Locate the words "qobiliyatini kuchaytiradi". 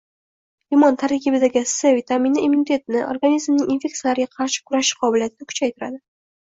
5.05-6.07